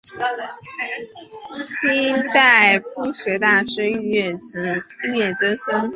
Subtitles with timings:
[0.01, 0.17] 清
[2.33, 4.35] 代朴学大师俞樾
[5.37, 5.87] 曾孙。